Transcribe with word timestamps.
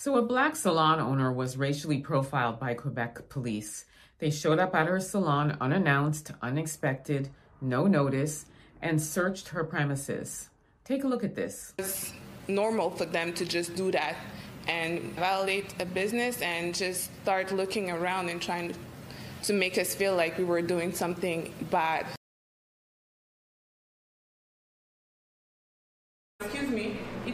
So, 0.00 0.14
a 0.14 0.22
black 0.22 0.54
salon 0.54 1.00
owner 1.00 1.32
was 1.32 1.56
racially 1.56 1.98
profiled 1.98 2.60
by 2.60 2.74
Quebec 2.74 3.28
police. 3.28 3.84
They 4.20 4.30
showed 4.30 4.60
up 4.60 4.72
at 4.72 4.86
her 4.86 5.00
salon 5.00 5.58
unannounced, 5.60 6.30
unexpected, 6.40 7.30
no 7.60 7.88
notice, 7.88 8.46
and 8.80 9.02
searched 9.02 9.48
her 9.48 9.64
premises. 9.64 10.50
Take 10.84 11.02
a 11.02 11.08
look 11.08 11.24
at 11.24 11.34
this. 11.34 11.74
It's 11.78 12.12
normal 12.46 12.90
for 12.90 13.06
them 13.06 13.32
to 13.32 13.44
just 13.44 13.74
do 13.74 13.90
that 13.90 14.14
and 14.68 15.02
violate 15.14 15.74
a 15.80 15.84
business 15.84 16.40
and 16.42 16.76
just 16.76 17.10
start 17.22 17.50
looking 17.50 17.90
around 17.90 18.28
and 18.28 18.40
trying 18.40 18.76
to 19.42 19.52
make 19.52 19.78
us 19.78 19.96
feel 19.96 20.14
like 20.14 20.38
we 20.38 20.44
were 20.44 20.62
doing 20.62 20.92
something 20.92 21.52
bad. 21.72 22.06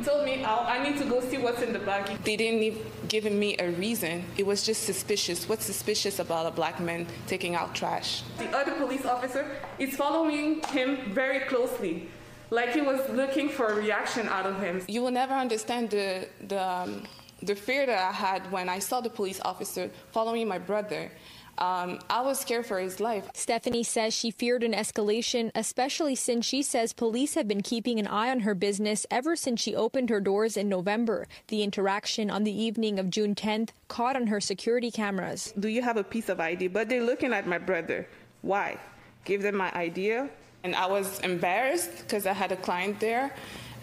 Told 0.04 0.24
me 0.24 0.44
I'll, 0.44 0.66
i 0.66 0.82
need 0.82 0.98
to 0.98 1.04
go 1.04 1.20
see 1.20 1.38
what's 1.38 1.62
in 1.62 1.72
the 1.72 1.78
bag. 1.78 2.04
They 2.24 2.36
didn't 2.36 2.62
even 2.62 2.82
give 3.08 3.24
me 3.24 3.56
a 3.58 3.70
reason. 3.70 4.24
It 4.36 4.46
was 4.46 4.64
just 4.64 4.82
suspicious. 4.84 5.48
What's 5.48 5.64
suspicious 5.64 6.18
about 6.18 6.46
a 6.46 6.50
black 6.50 6.80
man 6.80 7.06
taking 7.26 7.54
out 7.54 7.74
trash? 7.74 8.22
The 8.38 8.50
other 8.56 8.72
police 8.72 9.04
officer 9.06 9.44
is 9.78 9.96
following 9.96 10.62
him 10.76 11.12
very 11.12 11.40
closely, 11.40 12.08
like 12.50 12.70
he 12.70 12.80
was 12.80 13.00
looking 13.10 13.48
for 13.48 13.66
a 13.68 13.74
reaction 13.74 14.28
out 14.28 14.46
of 14.46 14.60
him. 14.60 14.82
You 14.88 15.02
will 15.02 15.16
never 15.22 15.34
understand 15.34 15.90
the 15.90 16.28
the. 16.48 16.62
Um, 16.62 17.02
the 17.42 17.54
fear 17.54 17.84
that 17.84 17.98
I 17.98 18.12
had 18.12 18.50
when 18.50 18.70
I 18.70 18.78
saw 18.78 19.02
the 19.02 19.10
police 19.10 19.40
officer 19.44 19.90
following 20.12 20.48
my 20.48 20.58
brother 20.58 21.10
um, 21.58 21.98
I 22.10 22.20
was 22.22 22.40
scared 22.40 22.66
for 22.66 22.78
his 22.78 23.00
life. 23.00 23.30
Stephanie 23.34 23.84
says 23.84 24.14
she 24.14 24.30
feared 24.30 24.62
an 24.62 24.72
escalation, 24.72 25.50
especially 25.54 26.14
since 26.14 26.44
she 26.44 26.62
says 26.62 26.92
police 26.92 27.34
have 27.34 27.46
been 27.46 27.62
keeping 27.62 27.98
an 27.98 28.06
eye 28.06 28.30
on 28.30 28.40
her 28.40 28.54
business 28.54 29.06
ever 29.10 29.36
since 29.36 29.60
she 29.60 29.74
opened 29.74 30.10
her 30.10 30.20
doors 30.20 30.56
in 30.56 30.68
November. 30.68 31.26
The 31.48 31.62
interaction 31.62 32.30
on 32.30 32.44
the 32.44 32.52
evening 32.52 32.98
of 32.98 33.10
June 33.10 33.34
10th 33.34 33.70
caught 33.88 34.16
on 34.16 34.26
her 34.26 34.40
security 34.40 34.90
cameras. 34.90 35.54
Do 35.58 35.68
you 35.68 35.82
have 35.82 35.96
a 35.96 36.04
piece 36.04 36.28
of 36.28 36.40
ID? 36.40 36.68
But 36.68 36.88
they're 36.88 37.04
looking 37.04 37.32
at 37.32 37.46
my 37.46 37.58
brother. 37.58 38.08
Why? 38.42 38.78
Give 39.24 39.42
them 39.42 39.56
my 39.56 39.72
idea. 39.72 40.28
And 40.64 40.74
I 40.74 40.86
was 40.86 41.20
embarrassed 41.20 41.98
because 41.98 42.26
I 42.26 42.32
had 42.32 42.50
a 42.50 42.56
client 42.56 42.98
there. 42.98 43.34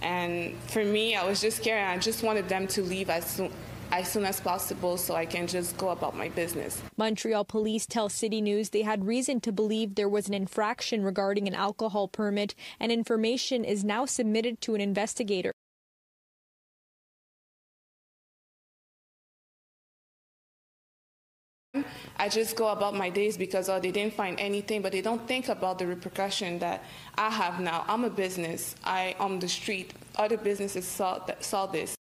And 0.02 0.58
for 0.64 0.84
me, 0.84 1.16
I 1.16 1.26
was 1.26 1.42
just 1.42 1.58
scared. 1.58 1.88
I 1.88 1.98
just 2.00 2.24
wanted 2.24 2.50
them 2.50 2.68
to 2.68 2.82
leave 2.82 3.10
as 3.10 3.26
soon 3.26 3.52
as 3.92 4.12
soon 4.12 4.26
as 4.26 4.40
possible 4.40 4.98
so 4.98 5.16
I 5.16 5.26
can 5.26 5.48
just 5.48 5.78
go 5.78 5.90
about 5.90 6.16
my 6.16 6.30
business. 6.30 6.82
Montreal 6.98 7.46
police 7.46 7.86
tell 7.86 8.10
City 8.10 8.42
News 8.42 8.70
they 8.70 8.84
had 8.84 9.06
reason 9.06 9.42
to 9.42 9.52
believe 9.52 9.96
there 9.96 10.10
was 10.10 10.28
an 10.28 10.34
infraction 10.34 11.04
regarding 11.04 11.48
an 11.48 11.56
alcohol 11.56 12.08
permit, 12.08 12.56
and 12.80 12.92
information 12.92 13.64
is 13.64 13.84
now 13.84 14.06
submitted 14.06 14.62
to 14.62 14.76
an 14.76 14.82
investigator. 14.82 15.52
I 22.18 22.30
just 22.30 22.56
go 22.56 22.68
about 22.68 22.94
my 22.94 23.10
days 23.10 23.36
because 23.38 23.68
oh, 23.70 23.80
they 23.80 23.92
didn't 23.92 24.14
find 24.14 24.40
anything, 24.40 24.82
but 24.82 24.92
they 24.92 25.02
don't 25.02 25.26
think 25.28 25.50
about 25.50 25.80
the 25.80 25.88
repercussion 25.88 26.60
that 26.60 26.84
I 27.18 27.30
have 27.30 27.60
now. 27.60 27.84
I'm 27.88 28.04
a 28.04 28.10
business. 28.10 28.76
I 28.84 29.16
on 29.20 29.40
the 29.40 29.48
street. 29.48 29.94
Other 30.18 30.38
businesses 30.38 30.86
saw, 30.86 31.26
saw 31.40 31.66
this. 31.66 31.96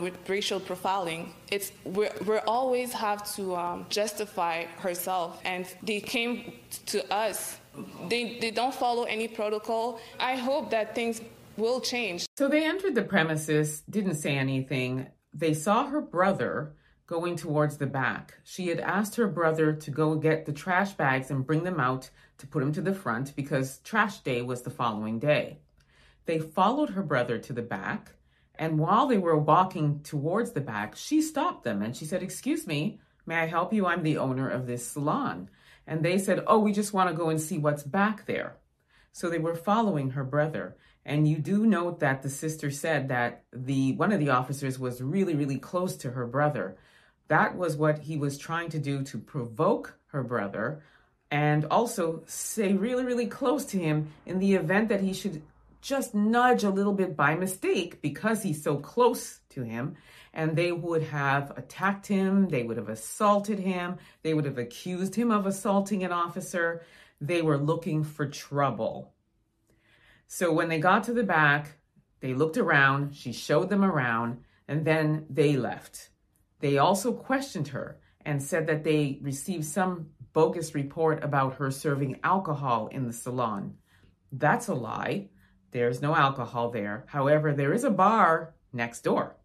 With 0.00 0.16
racial 0.28 0.60
profiling 0.60 1.28
it's 1.50 1.72
we 1.84 2.08
always 2.46 2.92
have 2.92 3.34
to 3.34 3.56
um, 3.56 3.86
justify 3.88 4.64
herself. 4.78 5.40
And 5.44 5.66
they 5.82 6.00
came 6.00 6.52
to 6.86 7.12
us. 7.12 7.58
They, 8.08 8.38
they 8.38 8.50
don't 8.50 8.74
follow 8.74 9.04
any 9.04 9.28
protocol. 9.28 10.00
I 10.18 10.36
hope 10.36 10.70
that 10.70 10.94
things 10.94 11.20
will 11.56 11.80
change. 11.80 12.26
So 12.36 12.48
they 12.48 12.64
entered 12.64 12.94
the 12.94 13.02
premises 13.02 13.82
didn't 13.90 14.16
say 14.16 14.36
anything. 14.36 15.08
They 15.34 15.54
saw 15.54 15.86
her 15.86 16.00
brother 16.00 16.74
going 17.06 17.36
towards 17.36 17.76
the 17.76 17.86
back. 17.86 18.38
She 18.44 18.68
had 18.68 18.78
asked 18.78 19.16
her 19.16 19.26
brother 19.26 19.72
to 19.72 19.90
go 19.90 20.14
get 20.14 20.46
the 20.46 20.52
trash 20.52 20.92
bags 20.92 21.30
and 21.30 21.46
bring 21.46 21.64
them 21.64 21.80
out 21.80 22.10
to 22.38 22.46
put 22.46 22.60
them 22.60 22.72
to 22.72 22.80
the 22.80 22.94
front 22.94 23.34
because 23.34 23.78
trash 23.78 24.20
day 24.20 24.42
was 24.42 24.62
the 24.62 24.70
following 24.70 25.18
day. 25.18 25.58
They 26.26 26.38
followed 26.38 26.90
her 26.90 27.02
brother 27.02 27.38
to 27.38 27.52
the 27.52 27.62
back 27.62 28.12
and 28.60 28.78
while 28.78 29.06
they 29.06 29.16
were 29.16 29.38
walking 29.38 30.00
towards 30.00 30.52
the 30.52 30.60
back, 30.60 30.94
she 30.94 31.22
stopped 31.22 31.64
them 31.64 31.80
and 31.80 31.96
she 31.96 32.04
said, 32.04 32.22
Excuse 32.22 32.66
me, 32.66 33.00
may 33.24 33.36
I 33.36 33.46
help 33.46 33.72
you? 33.72 33.86
I'm 33.86 34.02
the 34.02 34.18
owner 34.18 34.50
of 34.50 34.66
this 34.66 34.86
salon. 34.86 35.48
And 35.86 36.04
they 36.04 36.18
said, 36.18 36.44
Oh, 36.46 36.58
we 36.58 36.72
just 36.72 36.92
want 36.92 37.08
to 37.08 37.16
go 37.16 37.30
and 37.30 37.40
see 37.40 37.56
what's 37.56 37.82
back 37.82 38.26
there. 38.26 38.58
So 39.12 39.30
they 39.30 39.38
were 39.38 39.54
following 39.54 40.10
her 40.10 40.24
brother. 40.24 40.76
And 41.06 41.26
you 41.26 41.38
do 41.38 41.64
note 41.64 42.00
that 42.00 42.20
the 42.22 42.28
sister 42.28 42.70
said 42.70 43.08
that 43.08 43.44
the 43.50 43.92
one 43.92 44.12
of 44.12 44.20
the 44.20 44.28
officers 44.28 44.78
was 44.78 45.00
really, 45.00 45.34
really 45.34 45.58
close 45.58 45.96
to 45.96 46.10
her 46.10 46.26
brother. 46.26 46.76
That 47.28 47.56
was 47.56 47.78
what 47.78 48.00
he 48.00 48.18
was 48.18 48.36
trying 48.36 48.68
to 48.70 48.78
do 48.78 49.02
to 49.04 49.16
provoke 49.16 49.98
her 50.08 50.22
brother 50.22 50.82
and 51.30 51.64
also 51.70 52.24
stay 52.26 52.74
really, 52.74 53.04
really 53.04 53.26
close 53.26 53.64
to 53.66 53.78
him 53.78 54.12
in 54.26 54.38
the 54.38 54.54
event 54.54 54.90
that 54.90 55.00
he 55.00 55.14
should 55.14 55.40
just 55.80 56.14
nudge 56.14 56.64
a 56.64 56.70
little 56.70 56.92
bit 56.92 57.16
by 57.16 57.34
mistake 57.34 58.02
because 58.02 58.42
he's 58.42 58.62
so 58.62 58.76
close 58.76 59.40
to 59.50 59.62
him 59.62 59.96
and 60.32 60.54
they 60.54 60.72
would 60.72 61.02
have 61.04 61.52
attacked 61.56 62.06
him, 62.06 62.48
they 62.48 62.62
would 62.62 62.76
have 62.76 62.88
assaulted 62.88 63.58
him, 63.58 63.96
they 64.22 64.34
would 64.34 64.44
have 64.44 64.58
accused 64.58 65.14
him 65.14 65.30
of 65.30 65.46
assaulting 65.46 66.04
an 66.04 66.12
officer. 66.12 66.82
They 67.20 67.42
were 67.42 67.58
looking 67.58 68.04
for 68.04 68.26
trouble. 68.26 69.14
So 70.26 70.52
when 70.52 70.68
they 70.68 70.78
got 70.78 71.04
to 71.04 71.12
the 71.12 71.24
back, 71.24 71.78
they 72.20 72.34
looked 72.34 72.56
around, 72.56 73.16
she 73.16 73.32
showed 73.32 73.70
them 73.70 73.84
around, 73.84 74.44
and 74.68 74.84
then 74.84 75.26
they 75.28 75.56
left. 75.56 76.10
They 76.60 76.78
also 76.78 77.12
questioned 77.12 77.68
her 77.68 77.98
and 78.24 78.42
said 78.42 78.66
that 78.68 78.84
they 78.84 79.18
received 79.22 79.64
some 79.64 80.10
bogus 80.32 80.74
report 80.74 81.24
about 81.24 81.54
her 81.54 81.70
serving 81.70 82.20
alcohol 82.22 82.88
in 82.88 83.06
the 83.06 83.12
salon. 83.12 83.74
That's 84.30 84.68
a 84.68 84.74
lie. 84.74 85.30
There's 85.70 86.02
no 86.02 86.14
alcohol 86.16 86.70
there. 86.70 87.04
However, 87.06 87.52
there 87.52 87.72
is 87.72 87.84
a 87.84 87.90
bar 87.90 88.54
next 88.72 89.02
door. 89.02 89.36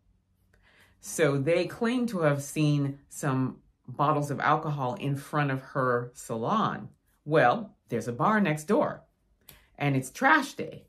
So 0.99 1.37
they 1.37 1.65
claim 1.65 2.07
to 2.07 2.21
have 2.21 2.41
seen 2.41 2.99
some 3.09 3.57
bottles 3.87 4.31
of 4.31 4.39
alcohol 4.39 4.95
in 4.95 5.15
front 5.15 5.51
of 5.51 5.61
her 5.61 6.11
salon. 6.15 6.89
Well, 7.25 7.75
there's 7.89 8.07
a 8.07 8.13
bar 8.13 8.41
next 8.41 8.63
door 8.63 9.03
and 9.77 9.95
it's 9.95 10.11
trash 10.11 10.53
day. 10.53 10.85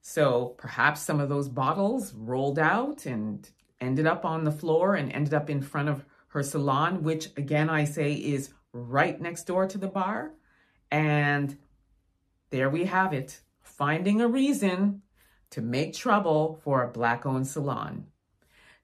So 0.00 0.54
perhaps 0.56 1.02
some 1.02 1.20
of 1.20 1.28
those 1.28 1.48
bottles 1.48 2.14
rolled 2.14 2.58
out 2.58 3.04
and 3.04 3.48
ended 3.80 4.06
up 4.06 4.24
on 4.24 4.44
the 4.44 4.52
floor 4.52 4.94
and 4.94 5.12
ended 5.12 5.34
up 5.34 5.50
in 5.50 5.60
front 5.60 5.88
of 5.88 6.04
her 6.28 6.42
salon, 6.42 7.02
which 7.02 7.28
again 7.36 7.68
I 7.68 7.84
say 7.84 8.14
is 8.14 8.50
right 8.72 9.20
next 9.20 9.44
door 9.44 9.66
to 9.66 9.78
the 9.78 9.88
bar. 9.88 10.32
And 10.90 11.58
there 12.50 12.70
we 12.70 12.84
have 12.84 13.12
it 13.12 13.40
finding 13.78 14.20
a 14.20 14.28
reason 14.28 15.02
to 15.50 15.62
make 15.62 15.94
trouble 15.94 16.60
for 16.64 16.82
a 16.82 16.90
black 16.90 17.24
owned 17.24 17.46
salon. 17.46 18.06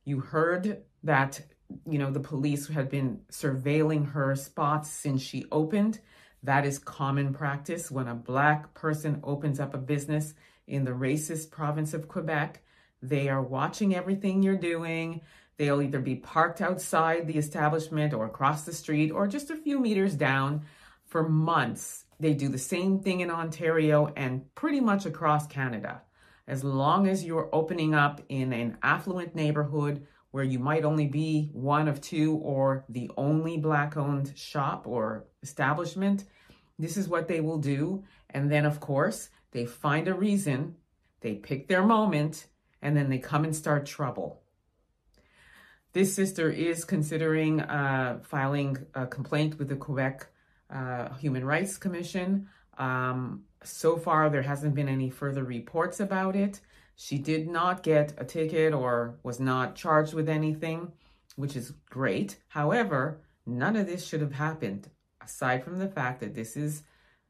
You 0.04 0.20
heard 0.20 0.84
that, 1.02 1.40
you 1.84 1.98
know, 1.98 2.12
the 2.12 2.20
police 2.20 2.68
had 2.68 2.88
been 2.88 3.20
surveilling 3.30 4.12
her 4.12 4.36
spots 4.36 4.88
since 4.88 5.20
she 5.20 5.46
opened. 5.50 6.00
That 6.44 6.64
is 6.64 6.78
common 6.78 7.34
practice 7.34 7.90
when 7.90 8.06
a 8.06 8.14
black 8.14 8.72
person 8.74 9.20
opens 9.24 9.58
up 9.58 9.74
a 9.74 9.78
business 9.78 10.34
in 10.66 10.84
the 10.84 10.92
racist 10.92 11.50
province 11.50 11.92
of 11.92 12.08
Quebec. 12.08 12.62
They 13.02 13.28
are 13.28 13.42
watching 13.42 13.94
everything 13.94 14.42
you're 14.42 14.56
doing. 14.56 15.22
They'll 15.56 15.82
either 15.82 16.00
be 16.00 16.16
parked 16.16 16.60
outside 16.60 17.26
the 17.26 17.38
establishment 17.38 18.14
or 18.14 18.26
across 18.26 18.64
the 18.64 18.72
street 18.72 19.10
or 19.10 19.26
just 19.26 19.50
a 19.50 19.56
few 19.56 19.80
meters 19.80 20.14
down 20.14 20.64
for 21.06 21.28
months 21.28 22.04
they 22.20 22.34
do 22.34 22.48
the 22.48 22.58
same 22.58 23.00
thing 23.00 23.20
in 23.20 23.30
Ontario 23.30 24.12
and 24.16 24.52
pretty 24.54 24.80
much 24.80 25.06
across 25.06 25.46
Canada. 25.46 26.02
As 26.46 26.62
long 26.62 27.08
as 27.08 27.24
you're 27.24 27.48
opening 27.52 27.94
up 27.94 28.20
in 28.28 28.52
an 28.52 28.78
affluent 28.82 29.34
neighborhood 29.34 30.06
where 30.30 30.44
you 30.44 30.58
might 30.58 30.84
only 30.84 31.06
be 31.06 31.50
one 31.52 31.88
of 31.88 32.00
two 32.00 32.36
or 32.36 32.84
the 32.88 33.10
only 33.16 33.56
Black 33.56 33.96
owned 33.96 34.36
shop 34.36 34.86
or 34.86 35.26
establishment, 35.42 36.24
this 36.78 36.96
is 36.96 37.08
what 37.08 37.28
they 37.28 37.40
will 37.40 37.58
do. 37.58 38.04
And 38.30 38.50
then, 38.50 38.66
of 38.66 38.80
course, 38.80 39.28
they 39.52 39.64
find 39.64 40.08
a 40.08 40.14
reason, 40.14 40.76
they 41.20 41.34
pick 41.34 41.68
their 41.68 41.84
moment, 41.84 42.46
and 42.82 42.96
then 42.96 43.08
they 43.08 43.18
come 43.18 43.44
and 43.44 43.54
start 43.54 43.86
trouble. 43.86 44.42
This 45.92 46.14
sister 46.14 46.50
is 46.50 46.84
considering 46.84 47.60
uh, 47.60 48.18
filing 48.24 48.78
a 48.94 49.06
complaint 49.06 49.58
with 49.58 49.68
the 49.68 49.76
Quebec 49.76 50.26
uh, 50.70 51.14
Human 51.14 51.44
Rights 51.44 51.76
Commission. 51.76 52.48
Um, 52.78 53.44
so 53.62 53.96
far, 53.96 54.30
there 54.30 54.42
hasn't 54.42 54.74
been 54.74 54.88
any 54.88 55.10
further 55.10 55.44
reports 55.44 56.00
about 56.00 56.36
it. 56.36 56.60
She 56.96 57.18
did 57.18 57.48
not 57.48 57.82
get 57.82 58.14
a 58.18 58.24
ticket 58.24 58.72
or 58.72 59.18
was 59.22 59.40
not 59.40 59.74
charged 59.74 60.14
with 60.14 60.28
anything, 60.28 60.92
which 61.36 61.56
is 61.56 61.72
great. 61.90 62.38
However, 62.48 63.20
none 63.46 63.76
of 63.76 63.86
this 63.86 64.06
should 64.06 64.20
have 64.20 64.34
happened, 64.34 64.90
aside 65.20 65.64
from 65.64 65.78
the 65.78 65.88
fact 65.88 66.20
that 66.20 66.34
this 66.34 66.56
is 66.56 66.82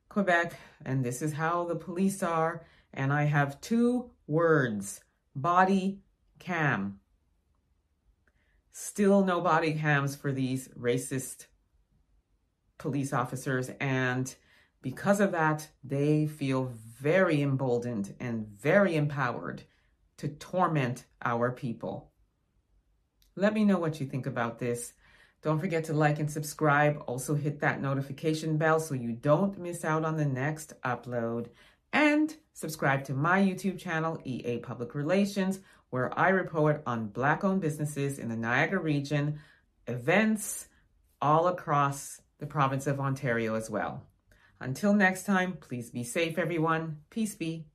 Quebec, 0.08 0.54
and 0.84 1.04
this 1.04 1.22
is 1.22 1.32
how 1.32 1.64
the 1.64 1.76
police 1.76 2.22
are. 2.22 2.64
And 2.92 3.12
I 3.12 3.25
have 3.25 3.60
two 3.60 4.10
words 4.26 5.00
body 5.34 6.00
cam. 6.38 7.00
Still 8.72 9.25
no 9.25 9.40
body 9.40 9.75
cams 9.75 10.14
for 10.14 10.32
these 10.32 10.69
racist 10.69 11.46
police 12.84 13.14
officers. 13.14 13.70
And 13.81 14.32
because 14.82 15.19
of 15.19 15.32
that, 15.32 15.66
they 15.82 16.26
feel 16.26 16.70
very 17.00 17.40
emboldened 17.40 18.14
and 18.20 18.46
very 18.46 18.94
empowered 18.94 19.62
to 20.19 20.28
torment 20.28 21.06
our 21.25 21.50
people. 21.50 22.12
Let 23.36 23.54
me 23.54 23.64
know 23.64 23.78
what 23.78 24.00
you 24.00 24.06
think 24.06 24.26
about 24.26 24.58
this. 24.58 24.92
Don't 25.40 25.60
forget 25.60 25.84
to 25.84 25.94
like 25.94 26.19
and 26.19 26.31
subscribe. 26.31 27.02
Also, 27.06 27.34
hit 27.34 27.60
that 27.60 27.81
notification 27.81 28.58
bell 28.58 28.78
so 28.78 28.94
you 28.94 29.12
don't 29.12 29.58
miss 29.58 29.82
out 29.82 30.04
on 30.04 30.19
the 30.19 30.26
next 30.26 30.75
upload. 30.82 31.46
And 31.90 32.36
subscribe 32.52 33.04
to 33.04 33.14
my 33.14 33.40
YouTube 33.40 33.78
channel, 33.78 34.20
EA 34.25 34.58
Public 34.58 34.94
Relations, 34.94 35.60
where 35.88 36.16
I 36.19 36.28
report 36.28 36.82
on 36.86 37.08
Black 37.08 37.44
owned 37.44 37.62
businesses 37.62 38.19
in 38.19 38.28
the 38.28 38.36
Niagara 38.36 38.81
region, 38.81 39.40
events 39.86 40.69
all 41.22 41.48
across 41.48 42.20
the 42.38 42.46
province 42.46 42.86
of 42.86 43.00
Ontario 43.00 43.54
as 43.54 43.70
well. 43.70 44.06
Until 44.60 44.94
next 44.94 45.25
time, 45.25 45.58
please 45.60 45.90
be 45.90 46.04
safe, 46.04 46.38
everyone. 46.38 46.98
Peace 47.10 47.34
be. 47.34 47.66